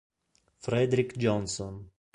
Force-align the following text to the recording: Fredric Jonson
Fredric 0.57 1.13
Jonson 1.21 1.85